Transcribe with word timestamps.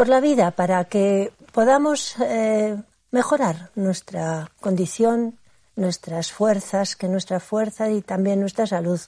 por 0.00 0.08
la 0.08 0.20
vida 0.20 0.52
para 0.52 0.84
que 0.84 1.30
podamos 1.52 2.16
eh, 2.20 2.74
mejorar 3.10 3.70
nuestra 3.74 4.50
condición, 4.58 5.38
nuestras 5.76 6.32
fuerzas, 6.32 6.96
que 6.96 7.06
nuestra 7.06 7.38
fuerza 7.38 7.90
y 7.90 8.00
también 8.00 8.40
nuestra 8.40 8.66
salud 8.66 8.98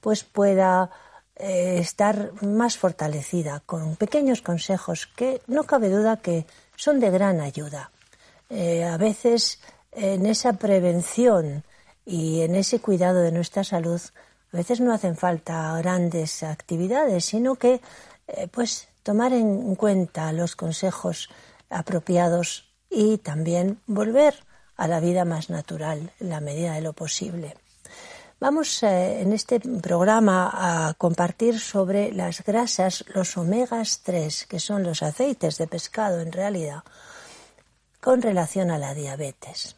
pues 0.00 0.22
pueda 0.22 0.88
eh, 1.34 1.78
estar 1.80 2.30
más 2.42 2.78
fortalecida 2.78 3.60
con 3.66 3.96
pequeños 3.96 4.40
consejos 4.40 5.08
que 5.08 5.42
no 5.48 5.64
cabe 5.64 5.90
duda 5.90 6.18
que 6.18 6.46
son 6.76 7.00
de 7.00 7.10
gran 7.10 7.40
ayuda. 7.40 7.90
Eh, 8.48 8.84
a 8.84 8.96
veces 8.98 9.58
en 9.96 10.26
esa 10.26 10.52
prevención 10.52 11.64
y 12.04 12.42
en 12.42 12.54
ese 12.54 12.80
cuidado 12.80 13.22
de 13.22 13.32
nuestra 13.32 13.64
salud 13.64 14.00
a 14.52 14.56
veces 14.56 14.80
no 14.80 14.92
hacen 14.92 15.16
falta 15.16 15.76
grandes 15.78 16.42
actividades, 16.42 17.24
sino 17.24 17.56
que 17.56 17.80
pues 18.52 18.88
tomar 19.02 19.32
en 19.32 19.74
cuenta 19.74 20.32
los 20.32 20.56
consejos 20.56 21.28
apropiados 21.68 22.72
y 22.90 23.18
también 23.18 23.80
volver 23.86 24.44
a 24.76 24.88
la 24.88 25.00
vida 25.00 25.24
más 25.24 25.50
natural 25.50 26.12
en 26.20 26.28
la 26.28 26.40
medida 26.40 26.74
de 26.74 26.80
lo 26.80 26.92
posible. 26.92 27.56
Vamos 28.38 28.82
eh, 28.82 29.22
en 29.22 29.32
este 29.32 29.60
programa 29.60 30.88
a 30.88 30.94
compartir 30.94 31.58
sobre 31.58 32.12
las 32.12 32.44
grasas, 32.44 33.04
los 33.14 33.36
omegas 33.36 34.00
3, 34.04 34.46
que 34.46 34.60
son 34.60 34.82
los 34.82 35.02
aceites 35.02 35.56
de 35.56 35.66
pescado 35.66 36.20
en 36.20 36.32
realidad, 36.32 36.82
con 38.00 38.20
relación 38.20 38.70
a 38.70 38.78
la 38.78 38.92
diabetes. 38.92 39.75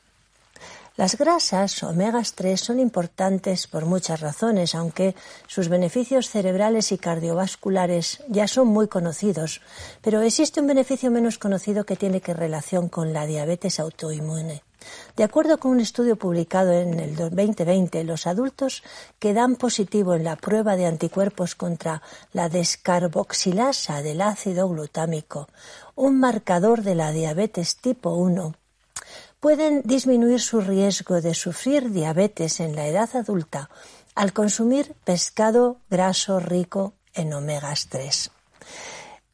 Las 0.98 1.16
grasas 1.16 1.80
omegas 1.84 2.32
3 2.32 2.60
son 2.60 2.80
importantes 2.80 3.68
por 3.68 3.86
muchas 3.86 4.18
razones, 4.18 4.74
aunque 4.74 5.14
sus 5.46 5.68
beneficios 5.68 6.28
cerebrales 6.28 6.91
y 6.91 6.98
cardiovasculares 6.98 8.24
ya 8.27 8.48
son 8.48 8.66
muy 8.66 8.88
conocidos, 8.88 9.60
pero 10.02 10.22
existe 10.22 10.60
un 10.60 10.66
beneficio 10.66 11.12
menos 11.12 11.38
conocido 11.38 11.84
que 11.84 11.94
tiene 11.94 12.20
que 12.20 12.34
relación 12.34 12.88
con 12.88 13.12
la 13.12 13.26
diabetes 13.26 13.78
autoinmune. 13.78 14.64
De 15.16 15.22
acuerdo 15.22 15.58
con 15.58 15.70
un 15.70 15.78
estudio 15.78 16.16
publicado 16.16 16.72
en 16.72 16.98
el 16.98 17.14
2020, 17.14 18.03
los 18.03 18.26
adultos 18.26 18.82
que 19.20 19.34
dan 19.34 19.54
positivo 19.54 20.14
en 20.14 20.25
la 20.25 20.34
prueba 20.34 20.75
de 20.75 20.87
anticuerpos 20.87 21.54
contra 21.54 22.03
la 22.32 22.48
descarboxilasa 22.48 24.03
del 24.03 24.20
ácido 24.20 24.69
glutámico, 24.69 25.47
un 25.94 26.19
marcador 26.19 26.82
de 26.82 26.97
la 26.97 27.12
diabetes 27.12 27.76
tipo 27.76 28.16
1, 28.16 28.56
pueden 29.41 29.82
disminuir 29.84 30.41
su 30.41 30.60
riesgo 30.60 31.21
de 31.21 31.34
sufrir 31.34 31.91
diabetes 31.91 32.60
en 32.60 32.75
la 32.75 32.87
edad 32.87 33.09
adulta 33.15 33.71
al 34.15 34.32
consumir 34.32 34.94
pescado 35.04 35.81
graso 35.88 36.41
rico 36.41 36.94
en 37.15 37.32
omegas 37.32 37.88
3. 37.88 38.31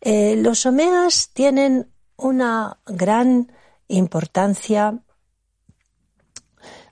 Eh, 0.03 0.37
los 0.37 0.67
omegas 0.67 1.31
tienen 1.33 1.91
una 2.17 2.79
gran 2.87 3.51
importancia 3.89 4.99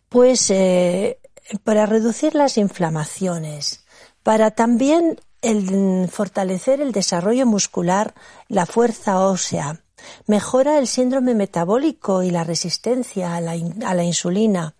pues 0.08 0.50
eh, 0.50 1.18
para 1.64 1.86
reducir 1.86 2.34
las 2.34 2.58
inflamaciones, 2.58 3.84
para 4.22 4.50
también 4.50 5.18
fortalecer 6.10 6.80
el 6.80 6.92
desarrollo 6.92 7.46
muscular, 7.46 8.14
la 8.48 8.64
fuerza 8.66 9.20
ósea, 9.20 9.81
Mejora 10.26 10.78
el 10.78 10.86
síndrome 10.86 11.34
metabólico 11.34 12.22
y 12.22 12.30
la 12.30 12.44
resistencia 12.44 13.34
a 13.36 13.40
la, 13.40 13.52
a 13.84 13.94
la, 13.94 14.04
insulina. 14.04 14.74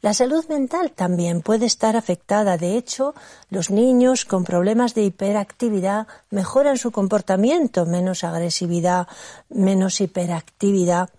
La 0.00 0.14
salud 0.14 0.44
mental 0.48 0.90
también 0.90 1.42
puede 1.42 1.66
estar 1.66 1.96
afectada. 1.96 2.58
De 2.58 2.76
hecho, 2.76 3.14
los 3.50 3.70
niños 3.70 4.24
con 4.24 4.44
problemas 4.44 4.94
de 4.94 5.04
hiperactividad 5.04 6.06
mejoran 6.30 6.78
su 6.78 6.90
comportamiento, 6.90 7.86
menos 7.86 8.24
agresividad, 8.24 9.08
menos 9.48 10.00
hiperactividad. 10.00 11.10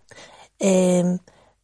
Eh, 0.60 1.18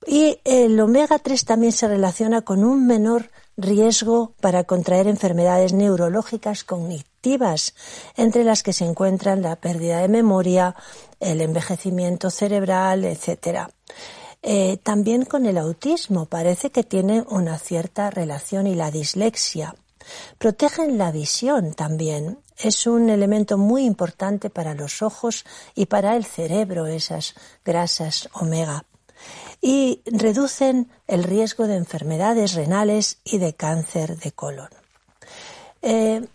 y 0.05 0.39
el 0.43 0.79
omega 0.79 1.19
3 1.19 1.45
también 1.45 1.71
se 1.71 1.87
relaciona 1.87 2.41
con 2.41 2.63
un 2.63 2.87
menor 2.87 3.29
riesgo 3.61 4.33
para 4.41 4.63
contraer 4.63 5.07
enfermedades 5.07 5.73
neurológicas 5.73 6.63
cognitivas, 6.63 7.73
entre 8.15 8.43
las 8.43 8.63
que 8.63 8.73
se 8.73 8.85
encuentran 8.85 9.41
la 9.41 9.55
pérdida 9.57 9.99
de 9.99 10.07
memoria, 10.07 10.75
el 11.19 11.41
envejecimiento 11.41 12.29
cerebral, 12.29 13.05
etc. 13.05 13.69
Eh, 14.41 14.77
también 14.77 15.25
con 15.25 15.45
el 15.45 15.57
autismo 15.57 16.25
parece 16.25 16.71
que 16.71 16.83
tiene 16.83 17.23
una 17.29 17.57
cierta 17.59 18.09
relación 18.09 18.67
y 18.67 18.75
la 18.75 18.91
dislexia. 18.91 19.75
Protegen 20.37 20.97
la 20.97 21.11
visión 21.11 21.73
también. 21.73 22.39
Es 22.57 22.87
un 22.87 23.09
elemento 23.09 23.57
muy 23.57 23.85
importante 23.85 24.49
para 24.49 24.73
los 24.73 25.01
ojos 25.01 25.45
y 25.75 25.85
para 25.85 26.15
el 26.15 26.25
cerebro, 26.25 26.87
esas 26.87 27.35
grasas 27.63 28.29
omega 28.33 28.85
y 29.61 30.01
reducen 30.05 30.89
el 31.07 31.23
riesgo 31.23 31.67
de 31.67 31.75
enfermedades 31.75 32.53
renales 32.53 33.19
y 33.23 33.37
de 33.39 33.53
cáncer 33.53 34.17
de 34.17 34.31
colon. 34.31 34.69
Eh, 35.81 36.25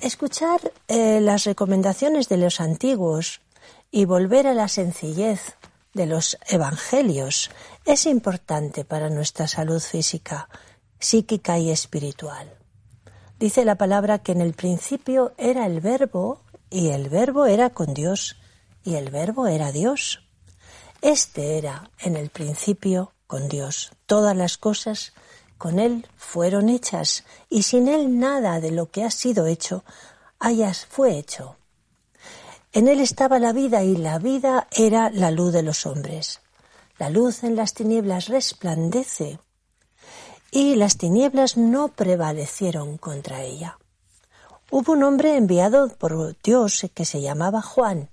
escuchar 0.00 0.72
eh, 0.88 1.20
las 1.20 1.44
recomendaciones 1.44 2.28
de 2.28 2.36
los 2.36 2.60
antiguos 2.60 3.40
y 3.90 4.04
volver 4.04 4.46
a 4.46 4.54
la 4.54 4.68
sencillez 4.68 5.56
de 5.94 6.06
los 6.06 6.38
evangelios 6.48 7.50
es 7.84 8.06
importante 8.06 8.84
para 8.84 9.08
nuestra 9.08 9.48
salud 9.48 9.80
física, 9.80 10.48
psíquica 10.98 11.58
y 11.58 11.70
espiritual. 11.70 12.54
Dice 13.38 13.64
la 13.64 13.76
palabra 13.76 14.18
que 14.18 14.32
en 14.32 14.40
el 14.40 14.52
principio 14.52 15.32
era 15.38 15.64
el 15.66 15.80
verbo 15.80 16.42
y 16.70 16.88
el 16.88 17.08
verbo 17.08 17.46
era 17.46 17.70
con 17.70 17.94
Dios 17.94 18.36
y 18.84 18.96
el 18.96 19.10
verbo 19.10 19.46
era 19.46 19.72
Dios. 19.72 20.27
Este 21.00 21.58
era 21.58 21.90
en 22.00 22.16
el 22.16 22.28
principio 22.30 23.12
con 23.26 23.48
Dios. 23.48 23.92
Todas 24.06 24.36
las 24.36 24.58
cosas 24.58 25.12
con 25.56 25.78
Él 25.78 26.06
fueron 26.16 26.68
hechas 26.68 27.24
y 27.48 27.62
sin 27.62 27.86
Él 27.86 28.18
nada 28.18 28.60
de 28.60 28.72
lo 28.72 28.90
que 28.90 29.04
ha 29.04 29.10
sido 29.10 29.46
hecho 29.46 29.84
hayas 30.40 30.86
fue 30.86 31.16
hecho. 31.16 31.56
En 32.72 32.88
Él 32.88 33.00
estaba 33.00 33.38
la 33.38 33.52
vida 33.52 33.84
y 33.84 33.96
la 33.96 34.18
vida 34.18 34.66
era 34.72 35.10
la 35.10 35.30
luz 35.30 35.52
de 35.52 35.62
los 35.62 35.86
hombres. 35.86 36.40
La 36.98 37.10
luz 37.10 37.44
en 37.44 37.54
las 37.54 37.74
tinieblas 37.74 38.28
resplandece 38.28 39.38
y 40.50 40.74
las 40.74 40.96
tinieblas 40.96 41.56
no 41.56 41.88
prevalecieron 41.88 42.98
contra 42.98 43.42
ella. 43.42 43.78
Hubo 44.70 44.92
un 44.92 45.02
hombre 45.04 45.36
enviado 45.36 45.88
por 45.88 46.36
Dios 46.42 46.86
que 46.92 47.04
se 47.04 47.20
llamaba 47.20 47.62
Juan. 47.62 48.10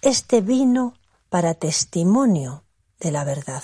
Este 0.00 0.40
vino 0.40 0.94
para 1.36 1.52
testimonio 1.52 2.64
de 2.98 3.10
la 3.10 3.22
verdad, 3.22 3.62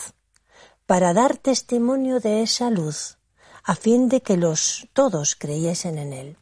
para 0.85 1.15
dar 1.15 1.39
testimonio 1.39 2.21
de 2.21 2.43
esa 2.43 2.69
luz, 2.69 3.17
a 3.65 3.75
fin 3.75 4.11
de 4.11 4.21
que 4.21 4.37
los 4.37 4.89
todos 4.93 5.37
creyesen 5.37 5.97
en 5.97 6.13
él. 6.13 6.37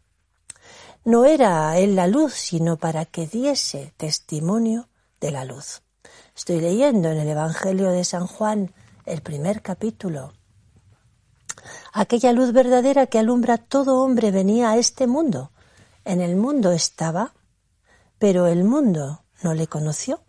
No 1.04 1.26
era 1.26 1.78
él 1.78 1.94
la 1.94 2.08
luz, 2.08 2.34
sino 2.34 2.78
para 2.78 3.04
que 3.04 3.28
diese 3.28 3.94
testimonio 3.96 4.88
de 5.20 5.30
la 5.30 5.44
luz. 5.44 5.82
Estoy 6.34 6.60
leyendo 6.60 7.10
en 7.10 7.18
el 7.18 7.28
Evangelio 7.28 7.92
de 7.92 8.02
San 8.02 8.26
Juan 8.26 8.74
el 9.06 9.22
primer 9.22 9.62
capítulo. 9.62 10.32
Aquella 11.92 12.32
luz 12.32 12.52
verdadera 12.52 13.06
que 13.06 13.20
alumbra 13.20 13.56
todo 13.56 14.02
hombre 14.02 14.32
venía 14.32 14.70
a 14.70 14.78
este 14.78 15.06
mundo. 15.06 15.52
En 16.04 16.20
el 16.20 16.34
mundo 16.34 16.72
estaba, 16.72 17.34
pero 18.18 18.48
el 18.48 18.64
mundo 18.64 19.22
no 19.44 19.54
le 19.54 19.68
conoció. 19.68 20.24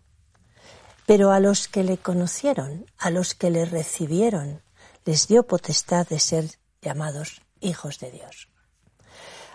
Pero 1.11 1.33
a 1.33 1.41
los 1.41 1.67
que 1.67 1.83
le 1.83 1.97
conocieron, 1.97 2.85
a 2.97 3.09
los 3.09 3.35
que 3.35 3.49
le 3.49 3.65
recibieron, 3.65 4.61
les 5.03 5.27
dio 5.27 5.45
potestad 5.45 6.07
de 6.07 6.19
ser 6.19 6.45
llamados 6.81 7.41
hijos 7.59 7.99
de 7.99 8.11
Dios. 8.11 8.47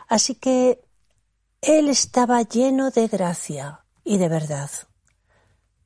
Así 0.06 0.34
que 0.34 0.84
él 1.62 1.88
estaba 1.88 2.42
lleno 2.42 2.90
de 2.90 3.08
gracia 3.08 3.86
y 4.04 4.18
de 4.18 4.28
verdad. 4.28 4.70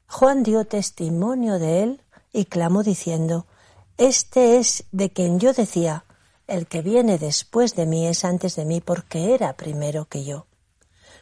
Juan 0.09 0.43
dio 0.43 0.65
testimonio 0.65 1.61
de 1.61 1.85
él 1.85 2.03
y 2.33 2.47
clamó 2.47 2.83
diciendo, 2.83 3.47
Este 3.97 4.59
es 4.59 4.83
de 4.91 5.13
quien 5.13 5.39
yo 5.39 5.53
decía, 5.53 6.05
el 6.49 6.67
que 6.67 6.83
viene 6.83 7.17
después 7.17 7.77
de 7.77 7.87
mí 7.87 8.09
es 8.09 8.25
antes 8.25 8.57
de 8.57 8.65
mí 8.65 8.81
porque 8.81 9.35
era 9.35 9.57
primero 9.57 10.07
que 10.07 10.25
yo. 10.25 10.49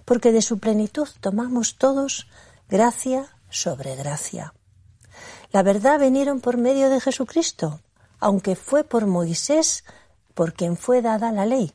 Porque 0.06 0.32
de 0.32 0.40
su 0.40 0.58
plenitud 0.58 1.08
tomamos 1.20 1.76
todos 1.76 2.28
gracia 2.66 3.34
sobre 3.50 3.96
gracia. 3.96 4.54
La 5.50 5.62
verdad 5.62 5.98
vinieron 5.98 6.40
por 6.40 6.56
medio 6.56 6.90
de 6.90 7.00
Jesucristo, 7.00 7.80
aunque 8.20 8.56
fue 8.56 8.84
por 8.84 9.06
Moisés 9.06 9.84
por 10.34 10.52
quien 10.52 10.76
fue 10.76 11.02
dada 11.02 11.32
la 11.32 11.46
ley. 11.46 11.72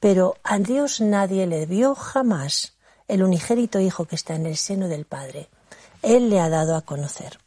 Pero 0.00 0.36
a 0.42 0.58
Dios 0.58 1.00
nadie 1.00 1.46
le 1.46 1.66
vio 1.66 1.94
jamás 1.94 2.76
el 3.06 3.22
unigérito 3.22 3.80
Hijo 3.80 4.06
que 4.06 4.16
está 4.16 4.34
en 4.34 4.46
el 4.46 4.56
seno 4.56 4.88
del 4.88 5.04
Padre. 5.04 5.50
Él 6.02 6.30
le 6.30 6.40
ha 6.40 6.48
dado 6.48 6.74
a 6.74 6.82
conocer. 6.82 7.38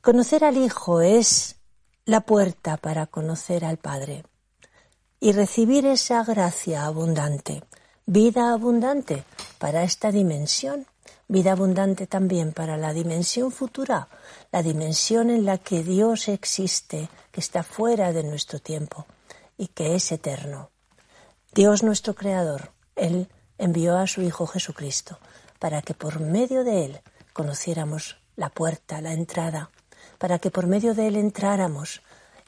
Conocer 0.00 0.44
al 0.44 0.56
Hijo 0.56 1.00
es 1.00 1.56
la 2.04 2.20
puerta 2.20 2.76
para 2.76 3.06
conocer 3.06 3.64
al 3.64 3.78
Padre 3.78 4.24
y 5.20 5.32
recibir 5.32 5.84
esa 5.84 6.22
gracia 6.24 6.86
abundante, 6.86 7.64
vida 8.06 8.52
abundante 8.52 9.24
para 9.58 9.82
esta 9.82 10.12
dimensión 10.12 10.86
vida 11.28 11.52
abundante 11.52 12.06
también 12.06 12.52
para 12.52 12.76
la 12.78 12.94
dimensión 12.94 13.52
futura, 13.52 14.08
la 14.50 14.62
dimensión 14.62 15.30
en 15.30 15.44
la 15.44 15.58
que 15.58 15.84
Dios 15.84 16.28
existe, 16.28 17.10
que 17.30 17.40
está 17.40 17.62
fuera 17.62 18.12
de 18.12 18.24
nuestro 18.24 18.58
tiempo 18.58 19.06
y 19.58 19.68
que 19.68 19.94
es 19.94 20.10
eterno. 20.10 20.70
Dios 21.54 21.82
nuestro 21.82 22.14
Creador, 22.14 22.72
Él 22.96 23.28
envió 23.58 23.98
a 23.98 24.06
su 24.06 24.22
Hijo 24.22 24.46
Jesucristo 24.46 25.18
para 25.58 25.82
que 25.82 25.94
por 25.94 26.20
medio 26.20 26.64
de 26.64 26.86
Él 26.86 27.00
conociéramos 27.32 28.16
la 28.36 28.48
puerta, 28.48 29.00
la 29.00 29.12
entrada, 29.12 29.70
para 30.18 30.38
que 30.38 30.50
por 30.50 30.66
medio 30.66 30.94
de 30.94 31.08
Él 31.08 31.16
entráramos 31.16 32.02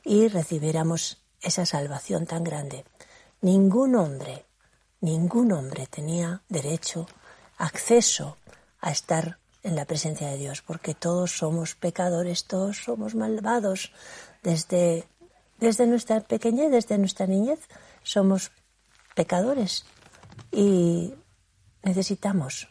y 0.05 0.29
recibiéramos 0.29 1.21
esa 1.43 1.67
salvación 1.67 2.27
tan 2.27 2.45
grande. 2.45 2.85
Ningún 3.43 3.97
hombre, 3.97 4.47
ningún 5.01 5.53
hombre 5.53 5.87
tenía 5.87 6.43
derecho, 6.49 7.07
acceso 7.59 8.37
a 8.81 8.91
estar 8.91 9.39
en 9.63 9.77
la 9.77 9.85
presencia 9.85 10.29
de 10.29 10.39
Dios, 10.39 10.63
porque 10.63 10.95
todos 10.95 11.37
somos 11.37 11.75
pecadores, 11.75 12.45
todos 12.45 12.79
somos 12.79 13.15
malvados. 13.15 13.93
Desde, 14.43 15.07
desde 15.59 15.87
nuestra 15.87 16.21
pequeñez, 16.21 16.71
desde 16.71 16.99
nuestra 16.99 17.27
niñez, 17.27 17.61
somos 18.03 18.53
pecadores 19.15 19.85
y 20.51 21.15
necesitamos 21.83 22.69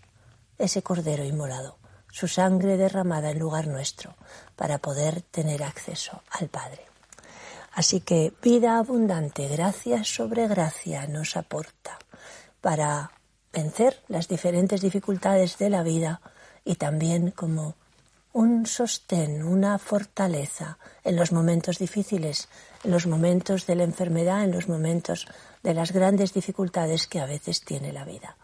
ese 0.57 0.81
cordero 0.81 1.23
inmolado, 1.23 1.77
su 2.11 2.27
sangre 2.27 2.77
derramada 2.77 3.31
en 3.31 3.39
lugar 3.39 3.67
nuestro, 3.67 4.15
para 4.55 4.79
poder 4.79 5.21
tener 5.21 5.63
acceso 5.63 6.23
al 6.31 6.49
Padre. 6.49 6.85
Así 7.73 8.01
que 8.01 8.33
vida 8.41 8.77
abundante, 8.77 9.47
gracia 9.47 10.03
sobre 10.03 10.47
gracia 10.47 11.07
nos 11.07 11.37
aporta 11.37 11.99
para 12.61 13.11
vencer 13.51 14.01
las 14.07 14.27
diferentes 14.27 14.81
dificultades 14.81 15.57
de 15.57 15.69
la 15.69 15.83
vida 15.83 16.21
y 16.65 16.75
también 16.75 17.31
como 17.31 17.75
un 18.31 18.65
sostén, 18.65 19.43
una 19.43 19.79
fortaleza 19.79 20.77
en 21.03 21.15
los 21.15 21.31
momentos 21.31 21.79
difíciles, 21.79 22.47
en 22.83 22.91
los 22.91 23.07
momentos 23.07 23.65
de 23.65 23.75
la 23.75 23.83
enfermedad, 23.83 24.43
en 24.43 24.51
los 24.51 24.69
momentos 24.69 25.27
de 25.63 25.73
las 25.73 25.91
grandes 25.91 26.33
dificultades 26.33 27.07
que 27.07 27.19
a 27.19 27.25
veces 27.25 27.61
tiene 27.61 27.91
la 27.91 28.05
vida. 28.05 28.37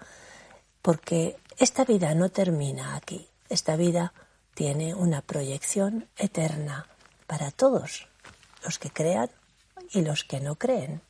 Porque 0.81 1.37
esta 1.57 1.85
vida 1.85 2.13
no 2.15 2.29
termina 2.29 2.95
aquí, 2.95 3.29
esta 3.49 3.75
vida 3.75 4.13
tiene 4.55 4.95
una 4.95 5.21
proyección 5.21 6.07
eterna 6.17 6.87
para 7.27 7.51
todos, 7.51 8.07
los 8.63 8.79
que 8.79 8.89
crean 8.89 9.29
y 9.91 10.01
los 10.01 10.23
que 10.23 10.39
no 10.39 10.55
creen. 10.55 11.01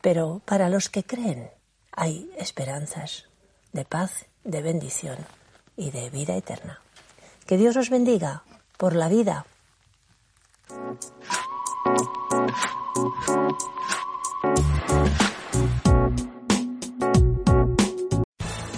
Pero 0.00 0.42
para 0.44 0.68
los 0.68 0.88
que 0.88 1.04
creen, 1.04 1.50
hay 1.96 2.30
esperanzas 2.36 3.26
de 3.72 3.84
paz, 3.84 4.26
de 4.44 4.62
bendición 4.62 5.18
y 5.76 5.90
de 5.90 6.10
vida 6.10 6.36
eterna. 6.36 6.80
Que 7.46 7.56
Dios 7.56 7.76
os 7.76 7.90
bendiga 7.90 8.42
por 8.76 8.94
la 8.94 9.08
vida. 9.08 9.46